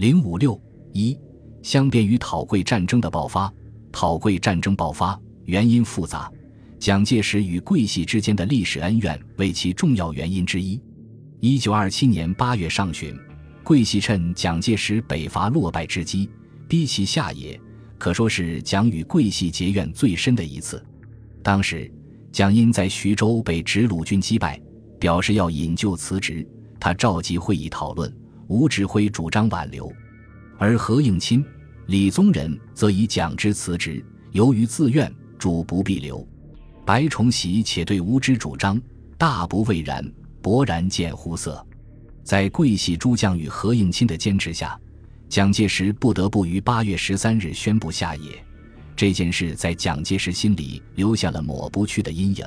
[0.00, 0.58] 零五六
[0.94, 1.14] 一，
[1.62, 3.52] 湘边与讨桂战争的爆发。
[3.92, 6.32] 讨桂战争爆发原因复杂，
[6.78, 10.80] 蒋介石与桂系之间的历史恩怨为其重要原因之一。
[11.40, 13.14] 一九二七年八月上旬，
[13.62, 16.30] 桂系趁蒋介石北伐落败之机，
[16.66, 17.60] 逼其下野，
[17.98, 20.82] 可说是蒋与桂系结怨最深的一次。
[21.42, 21.92] 当时，
[22.32, 24.58] 蒋因在徐州被直鲁军击败，
[24.98, 26.48] 表示要引咎辞职，
[26.80, 28.10] 他召集会议讨论。
[28.50, 29.92] 吴指挥主张挽留，
[30.58, 31.44] 而何应钦、
[31.86, 36.26] 李宗仁则以蒋之辞职，由于自愿，主不必留。
[36.84, 38.82] 白崇禧且对吴之主张
[39.16, 40.04] 大不畏然，
[40.42, 41.64] 勃然见乎色。
[42.24, 44.76] 在桂系诸将与何应钦的坚持下，
[45.28, 48.32] 蒋介石不得不于八月十三日宣布下野。
[48.96, 52.44] 这件事在蒋介石心里留下了抹不去的阴影，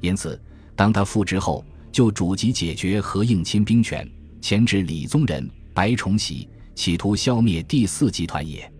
[0.00, 0.40] 因此，
[0.74, 4.10] 当他复职后，就主急解决何应钦兵权。
[4.40, 8.70] 前指李宗仁、白崇禧，企图消灭第四集团也。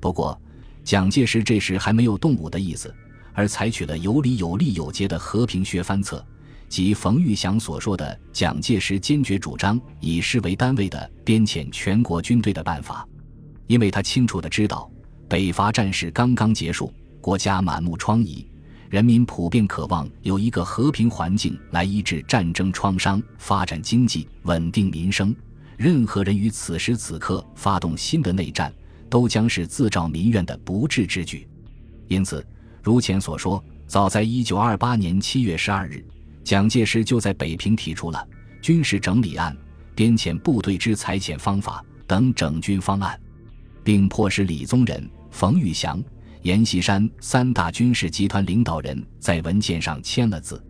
[0.00, 0.40] 不过，
[0.84, 2.94] 蒋介石这时还没有动武的意思，
[3.32, 6.24] 而采取了有理有利有节的和平削藩策，
[6.68, 13.06] 即冯玉祥所说的“蒋介石坚决主张以师为单位的编遣全国军队的办法”。
[13.66, 14.90] 因为他清楚的知道，
[15.28, 18.46] 北伐战事刚刚结束，国家满目疮痍。
[18.90, 25.34] 人民普遍渴望有一个和平环境来医治战争创伤、发展经济、稳定民生。
[25.76, 28.72] 任何人于此时此刻发动新的内战，
[29.10, 31.46] 都将是自招民怨的不智之举。
[32.06, 32.44] 因此，
[32.82, 36.02] 如前所说，早在一九二八年七月十二日，
[36.42, 38.26] 蒋介石就在北平提出了
[38.62, 39.54] 军事整理案、
[39.94, 43.20] 编遣部队之裁遣方法等整军方案，
[43.84, 46.02] 并迫使李宗仁、冯玉祥。
[46.42, 50.64] 阎锡山三大军事集团领导人在文件上签了字，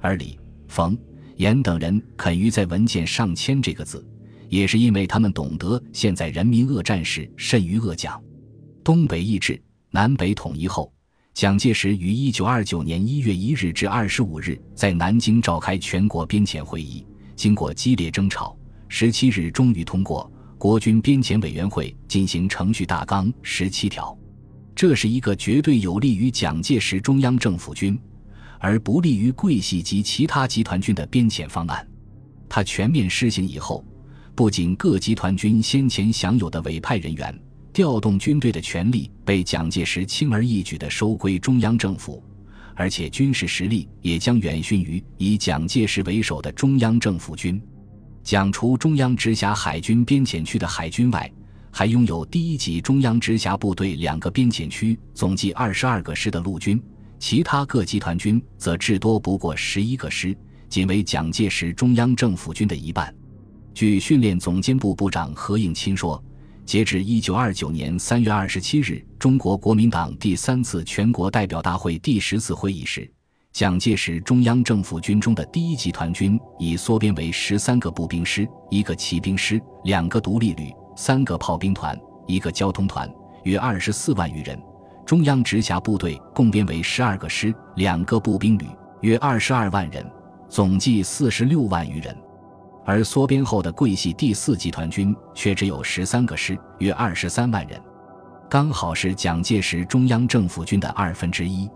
[0.00, 0.98] 而李、冯、
[1.36, 4.04] 阎等人肯于在文件上签这个字，
[4.48, 8.20] 也是因为他们懂得现在人民恶战时甚于恶蒋。
[8.82, 10.92] 东北易帜、南北统一后，
[11.32, 18.56] 蒋介石于一九二九年一月一日至二十五日在南京召开全国编遣会议，经过激烈争吵，
[18.88, 24.16] 十七日终于通过国军编遣委员会进行程序大纲十七条。
[24.74, 27.98] 这是一个绝对有利于蒋介石中央政府军，
[28.58, 31.86] 而不利于桂系及其他集团军的编遣方案。
[32.48, 33.84] 它全面施行以后，
[34.34, 37.36] 不仅各集团军先前享有的委派人员、
[37.72, 42.22] 调动军队的权利被蒋介石轻而易举地收归中央政府，
[42.74, 47.62] 而且军事实力也将远逊于以蒋介石为首的中央政府军。
[48.24, 51.30] 蒋除中央直辖海军编遣区的海军外，
[51.76, 56.80] 还拥有第一级中央直辖部队两个边检区，总计二十二个师的陆军，
[57.18, 63.12] 其他各集团军则至多不过十一个师，仅为蒋介石中央政府军的一半。
[63.74, 66.22] 据训练总监部部长何应钦说，
[66.64, 73.10] 截至一九二九年三月二十七日，中国国民党第三次全国代表大会第十次会议时，
[73.52, 80.72] 蒋介石中央政府军中的第一集团军已缩编为十三个步兵师、一个骑兵师、两个独立旅。
[80.96, 83.12] 三个炮兵团，一个交通团，
[83.42, 84.56] 约二十四万余人；
[85.04, 88.66] 中央直辖部队共编为十二个师，两个步兵旅，
[89.00, 90.04] 约二十二万人，
[90.48, 92.16] 总计四十六万余人。
[92.86, 97.80] 而缩编后的桂系第四集团军却只有十三个师，约二十三万人，
[98.48, 101.68] 刚好是蒋介石中央政府军的二分之一。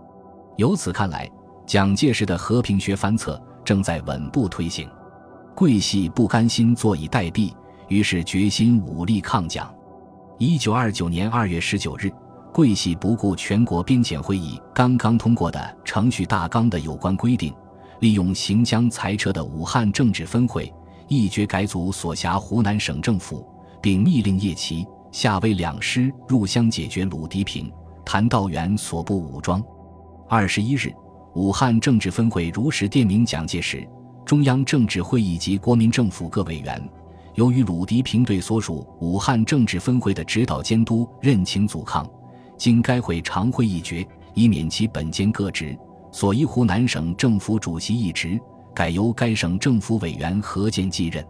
[0.55, 1.29] 由此看来，
[1.65, 4.87] 蒋介石的和平学藩策正在稳步推行。
[5.55, 7.51] 桂系不甘心坐以待毙。
[7.89, 9.71] 于是决心武力抗蒋。
[10.37, 12.09] 一九二九年二月十九日，
[12.53, 17.53] 桂系不顾全国编遣会议刚刚通过的程序大纲的有关规定，
[17.99, 20.71] 利用行将裁撤的武汉政治分会，
[21.07, 23.45] 一决改组所辖湖南省政府，
[23.81, 27.71] 并密令叶奇、夏威两师入湘解决鲁涤平、
[28.05, 29.61] 谭道源所部武装。
[30.29, 30.93] 二十一日，
[31.33, 33.85] 武汉政治分会如实电明蒋介石，
[34.25, 36.89] 中央政治会议及国民政府各委员。
[37.39, 42.05] 由于鲁涤平对所属武汉政治分会的指导监督任情阻抗，
[42.57, 45.73] 经该会常会议决，以免其本兼各职，
[46.11, 48.37] 所依湖南省政府主席一职，
[48.75, 51.25] 改由该省政府委员何健继任。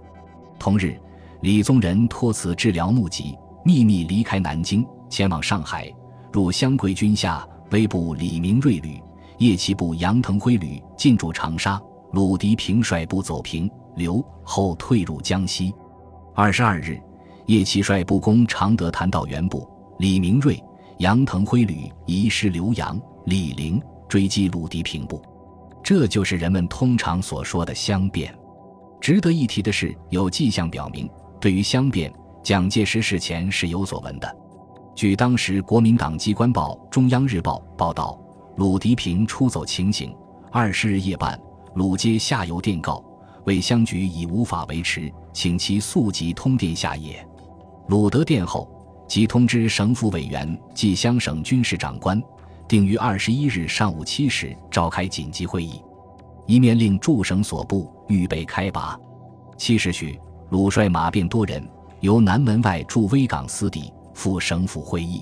[0.57, 0.99] 同日，
[1.41, 5.93] 李宗仁托辞治疗目疾，秘密离开南京，前往上海，
[6.33, 8.99] 入湘桂军下微部李明瑞旅、
[9.37, 11.79] 叶奇部杨腾辉旅进驻长沙，
[12.13, 15.71] 鲁涤平率部走平刘后退入江西。
[16.41, 16.97] 二十二日，
[17.47, 20.57] 叶奇率部攻常德谭道元部，李明瑞、
[20.99, 23.77] 杨腾辉旅移师浏阳、李陵，
[24.07, 25.21] 追击鲁涤平部。
[25.83, 28.33] 这就是人们通常所说的湘变。
[29.01, 31.09] 值得一提的是，有迹象表明，
[31.41, 32.09] 对于湘变，
[32.41, 34.37] 蒋介石事前是有所闻的。
[34.95, 38.17] 据当时国民党机关报《中央日报》报道，
[38.55, 40.15] 鲁涤平出走情形：
[40.53, 41.37] 二十日夜半，
[41.75, 43.03] 鲁接下游电告，
[43.45, 47.25] 为乡局已无法维持，请其速即通电下野。
[47.87, 48.69] 鲁得电后，
[49.07, 52.21] 即通知省府委员及乡省军事长官，
[52.67, 55.81] 定于二十一日上午七时召开紧急会议，
[56.45, 58.99] 一面令驻省所部预备开拔。
[59.57, 60.19] 七时许，
[60.49, 61.67] 鲁率马便多人。
[62.01, 65.21] 由南门外驻威港司邸赴省府会议。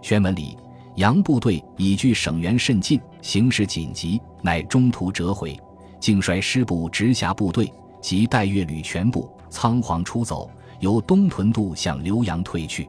[0.00, 0.56] 宣文里，
[0.94, 5.58] 杨部队已距省员甚近，形势紧急，乃中途折回，
[6.04, 7.72] 竟率师部直辖部队
[8.02, 12.86] 及带月旅全部仓皇出走，由东屯渡向浏阳退去。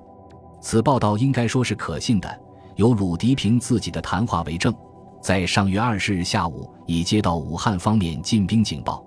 [0.59, 2.41] 此报道应该说是可信的，
[2.75, 4.75] 有鲁涤平自己的谈话为证。
[5.21, 9.01] 在上月二十日下午，已接到武汉方面进兵警报，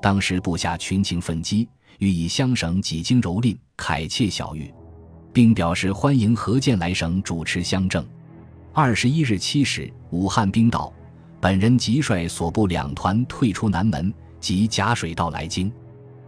[0.00, 1.68] 当时部下群情奋激。
[2.00, 4.74] 欲以乡省几经蹂躏，凯窃小玉，
[5.32, 8.04] 并表示欢迎何键来省主持乡政。
[8.72, 10.92] 二十一日七时，武汉兵到，
[11.42, 15.72] 本人即率所部两团退出南门及贾水道来京。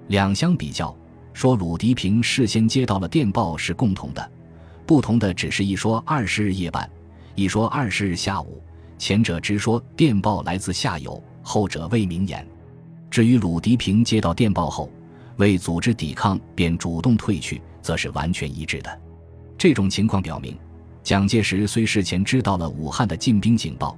[0.08, 0.92] 两相比较，
[1.32, 4.32] 说鲁涤平事先接到了电报是共同的，
[4.84, 6.90] 不同的只是一说二十日夜半，
[7.36, 8.60] 一说二十日下午。
[8.98, 12.44] 前者直说电报来自下游，后者未明言。
[13.08, 14.90] 至于鲁涤平接到电报后，
[15.36, 19.00] 为组织抵抗，便主动退去，则是完全一致的。
[19.56, 20.58] 这种情况表明，
[21.04, 23.96] 蒋介石虽事前知道了武汉的进兵警报，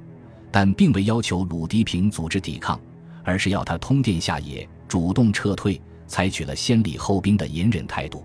[0.51, 2.81] 但并未要求鲁涤平组织抵抗，
[3.25, 8.25] 而是要他通电下野，主动撤退，采取了先礼后兵的隐忍态度。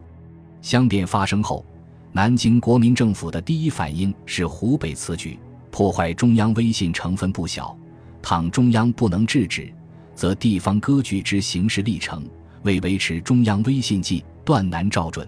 [0.62, 1.66] 相变发生后，
[2.12, 5.40] 南京国民政府的第一反应是湖北此举
[5.72, 7.76] 破坏中央威信成分不小，
[8.22, 9.74] 倘中央不能制止，
[10.14, 12.24] 则地方割据之形势历程。
[12.64, 15.28] 为维持中央威信计，断难照准，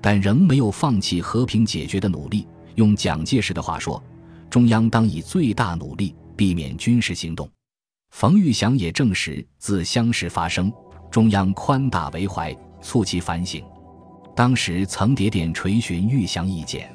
[0.00, 2.46] 但仍没有放弃和平解决的努力。
[2.76, 4.00] 用蒋介石的话说，
[4.48, 7.46] 中央当以最大努力避免军事行动。
[8.12, 10.72] 冯玉祥也证实，自相识发生，
[11.10, 13.62] 中央宽大为怀，促其反省。
[14.34, 16.90] 当时曾叠电垂询玉祥意见。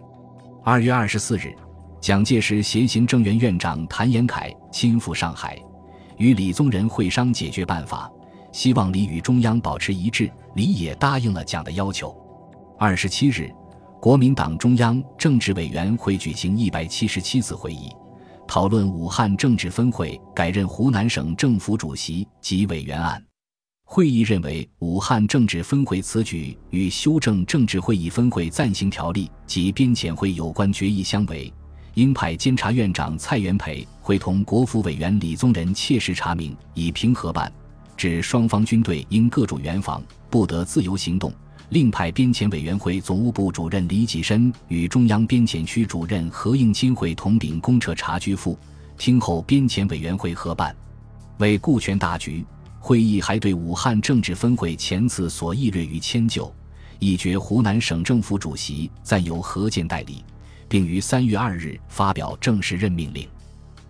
[0.63, 1.55] 二月二十四日，
[2.01, 5.61] 蒋介石携行政院院长谭延闿亲赴上海，
[6.17, 8.11] 与李宗仁会商解决办法。
[8.51, 12.17] 希望李与中央保持一致，李也答应了蒋的要求。
[12.79, 13.53] 二十七日，
[14.01, 17.95] 国民党中央政治委员会举行一百七十七次会议，
[18.47, 23.23] 讨论武汉政治分会改任湖南省政府主席及委员案。
[23.83, 31.53] 会议认为，武汉政治分会此举与修正政治会议分会暂行条例及编遣会有关决议相违，
[31.93, 37.51] 应派监察院长蔡元培会同国府委员李宗仁切实查明，以平和办。
[37.95, 41.31] 指双方军队应各驻原防，不得自由行动。
[41.69, 48.57] 另派边遣委员会总务部主任李济深与中央边遣区主任何应钦会同秉公彻查居赋，
[48.97, 50.75] 听候边遣委员会合办。
[51.37, 52.45] 为顾全大局，
[52.79, 56.53] 会议还对武汉政治分会前次所议略予迁就，
[56.99, 60.23] 议决湖南省政府主席暂由何键代理，
[60.67, 63.27] 并于三月二日发表正式任命令。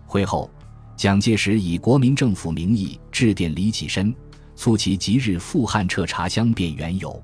[0.06, 0.50] 会后。
[0.96, 4.14] 蒋介石以国民政府名义致电李济深，
[4.54, 7.22] 促其即日赴汉彻查乡变缘由。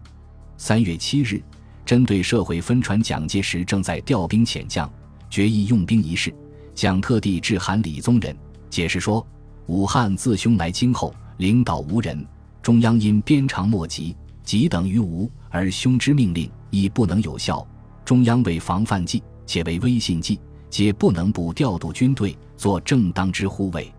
[0.65, 1.43] 三月七日，
[1.85, 4.89] 针对社会分传蒋介石正在调兵遣将、
[5.29, 6.33] 决议用兵一事，
[6.73, 8.33] 蒋特地致函李宗仁，
[8.71, 9.27] 解释说：
[9.67, 12.25] 武汉自兄来京后，领导无人，
[12.63, 17.67] 中央因鞭长莫及，急等于无，而兄之命令亦不能有效。
[18.05, 20.39] 中央为防范计，且为威信计。
[20.71, 23.93] 皆不能不调度军队做正当之护卫，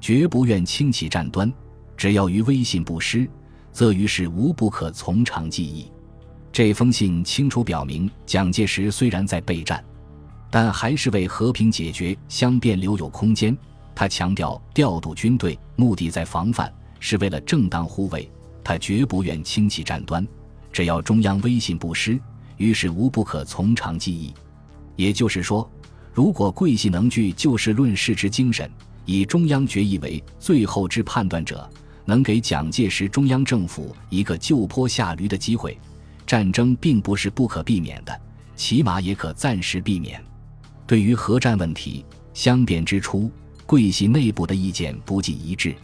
[0.00, 1.52] 绝不愿轻启战端。
[1.96, 3.30] 只要于威信不失，
[3.70, 5.86] 则于是无不可从长计议。
[6.52, 9.82] 这封信清楚表明，蒋介石虽然在备战，
[10.50, 13.56] 但还是为和平解决相变留有空间。
[13.94, 18.30] 他强调调度军队目的在防范，是为了正当护卫。
[18.64, 20.26] 他绝不愿轻启战端，
[20.72, 22.18] 只要中央威信不失，
[22.56, 24.32] 于是无不可从长计议。
[24.96, 25.68] 也就是说。
[26.12, 28.68] 如果桂系能具就事论事之精神，
[29.04, 31.70] 以中央决议为最后之判断者，
[32.04, 35.78] 能给蒋介石中央政府一个就坡下驴的机会，
[36.30, 38.20] 战争并不是不可避免的，
[38.54, 40.24] 起码也可暂时避免。
[40.86, 43.28] 对于核战问题，相变之初，
[43.66, 45.74] 桂系内部的意见不尽一致。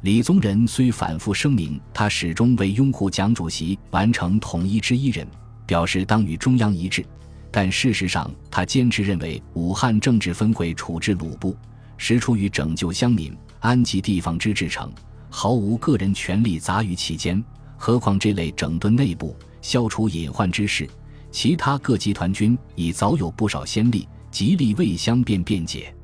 [0.00, 5.28] 李宗仁虽反复声明，他始终为拥护蒋主席完成统一之一人，
[5.66, 7.04] 表示当与中央一致。
[7.50, 11.54] 但事实上，他坚持认为武汉政治分会处置鲁部，
[11.98, 14.90] 实出于拯救乡民、安吉地方之至诚，
[15.28, 17.44] 毫无个人权力杂于其间。
[17.76, 20.86] 何况这类整顿内部、消除隐患之事，
[21.30, 25.94] 其他各集团军已早有不少先例，极力为湘变辩解。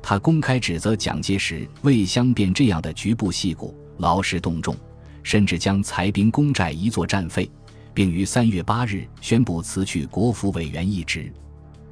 [0.00, 4.74] 他公开指责蒋介石为湘变这样的局部戏骨劳师动众，
[5.22, 7.50] 甚至将裁兵公债一座战废，
[7.92, 11.30] 并于三月八日宣布辞去国府委员一职。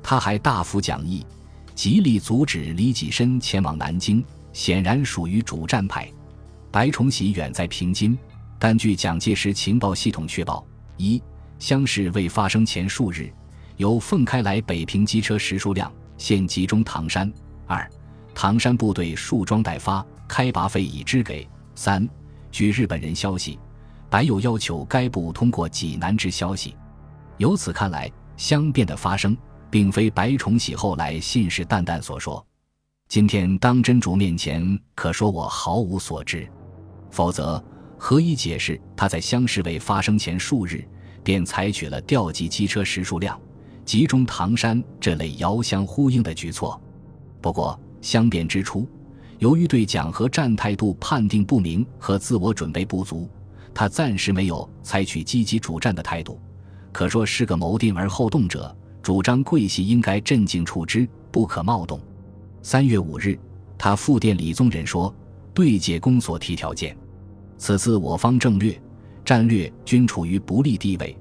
[0.03, 1.27] 他还大幅讲义，
[1.75, 6.11] 极力阻止李济深前往南京，显然属于主战派。
[6.71, 8.17] 白崇禧远在平津，
[8.59, 10.65] 但据蒋介石情报系统确报：
[10.99, 11.23] 一、
[11.59, 13.33] 乡事未发生前数日，
[13.77, 17.27] 由奉开来北平机车十数辆，现集中唐山；
[17.67, 17.89] 二、
[18.35, 22.07] 唐山部队束装待发，开拔费已支给；三、
[22.51, 23.59] 据日本人消息，
[24.11, 26.77] 白有要求该部通过济南之消息。
[27.37, 29.37] 由此看来，湘变的发生，
[29.71, 32.45] 并非白崇禧后来信誓旦旦所说。
[33.09, 36.47] 今天当真主面前，可说我毫无所知。
[37.11, 37.63] 否则，
[37.99, 40.83] 何以解释他在乡试未发生前数日
[41.23, 43.39] 便采取了调集机车十数辆、
[43.85, 46.81] 集中唐山这类遥相呼应的举措？
[47.41, 48.89] 不过，相变之初，
[49.39, 53.29] 由于对蒋和战态度判定不明和自我准备不足，
[53.75, 56.41] 他暂时没有采取积极主战的态度，
[56.93, 62.01] 可说是个谋定而后动者，主张桂系应该镇静处之，不可冒动。
[62.63, 63.39] 三月五日，
[63.77, 65.13] 他复电李宗仁说。
[65.55, 66.97] 对解公所提条件，
[67.59, 68.81] 此次我方政略、
[69.25, 71.15] 战略均处于不利地位，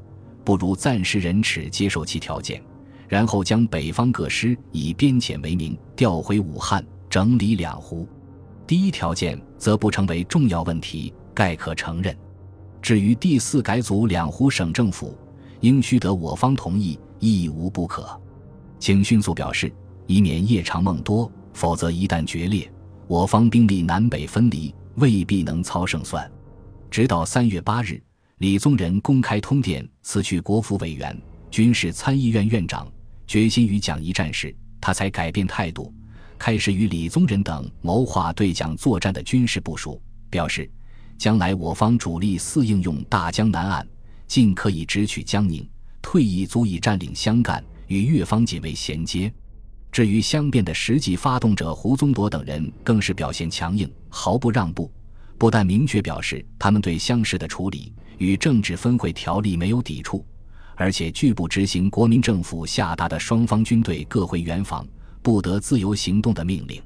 [0.45, 2.61] 不如暂时忍耻接受其条件，
[3.07, 8.07] 然后将北方各师以边遣为名调回武汉，整理两湖。
[8.67, 12.15] 第一条件则不成为重要问题，概可承认。
[12.81, 15.17] 至于第四改组两湖省政府，
[15.61, 18.07] 应须得我方同意，亦无不可。
[18.79, 19.71] 请迅速表示，
[20.05, 22.71] 以免夜长梦多，否则一旦决裂。
[23.07, 26.29] 我方兵力南北分离，未必能操胜算。
[26.89, 28.01] 直到三月八日，
[28.37, 32.87] 李宗仁公开通电辞去国府委员、军事参议院院长，
[33.25, 35.93] 决心与蒋一战时，他才改变态度，
[36.37, 40.69] 开始与李宗仁等谋划对蒋作战的军事部署，表示
[41.17, 43.87] 将来我方主力四应用大江南岸，
[44.27, 45.67] 尽可以直取江宁，
[46.01, 49.31] 退役足以占领湘赣，与越方紧为衔接。
[49.91, 54.91] 至于湘变的实际发动者胡宗铎等人，更是表现强硬，毫不让步。
[55.39, 60.25] 不但明确表示他们对乡事的处理与政治分会条例没有抵触，
[60.75, 64.87] 而且拒不执行国民政府下达的双方军队各回原防、
[65.21, 66.81] 不得自由行动的命令。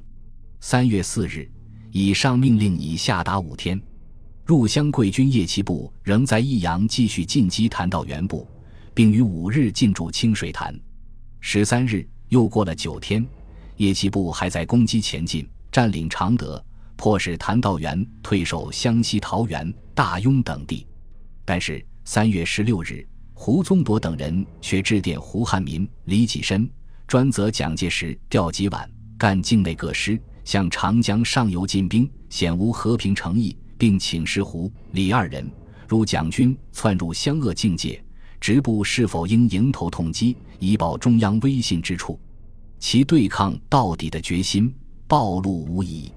[0.59, 1.49] 三月四日，
[1.91, 3.81] 以上命令已下达五天，
[4.45, 8.47] 入湘桂军叶奇部仍在益阳继续进击谭道源部，
[8.93, 10.77] 并于五日进驻清水潭。
[11.39, 12.07] 十三日。
[12.31, 13.27] 又过了九天，
[13.75, 16.63] 叶骑部还在攻击前进，占领常德，
[16.95, 20.87] 迫使谭道源退守湘西桃园、大庸等地。
[21.43, 26.69] 但是三月十六日，胡宗铎等人却致电胡汉民、李济深，
[27.05, 35.51] 专责蒋介石调集皖赣境内各师向长江上游进兵，显无和平诚意，并请示胡、李二人，
[35.85, 38.01] 如蒋军窜入湘鄂境界。
[38.39, 42.19] 直部是否应迎头痛击，以保中央威信之处？
[42.77, 44.71] 其对抗到底的决心
[45.07, 46.11] 暴露无遗。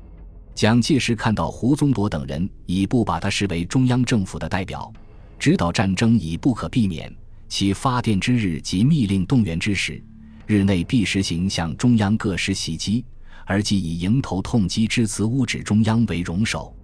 [0.54, 4.92] 蒋介石看到胡宗铎等人已不把他视为中央政府的代表，
[5.38, 7.10] 指导战争已不可避免，
[7.48, 10.00] 其发电之日及密令动员之时，
[10.46, 13.02] 日内必实行向中央各师袭击，
[13.46, 16.76] 而即以迎头痛击之词污指中央为容首。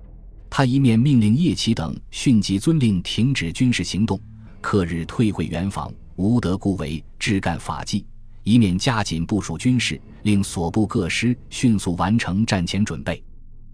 [0.48, 4.18] 他一面命令叶奇等迅即遵令停止军事行动。
[4.60, 8.04] 克日退回原防，无德故为，志干法纪，
[8.42, 13.24] 以免加紧部署军事，令所部各师迅速完成战前准备。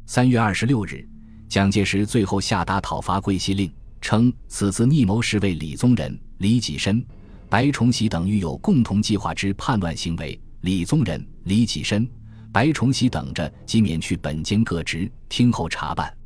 [0.06, 1.04] 三月二十六日，
[1.48, 3.68] 蒋介石最后下达讨伐桂系令，
[4.00, 7.04] 称此次逆谋是为李宗仁、李济深、
[7.48, 10.40] 白崇禧等欲有共同计划之叛乱行为。
[10.60, 12.08] 李宗仁、李济深、
[12.52, 16.16] 白崇禧等着即免去本兼各职，听候查办。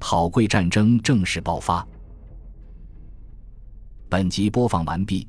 [0.00, 1.86] 讨桂战争正式爆发。
[4.08, 5.28] 本集播放完毕，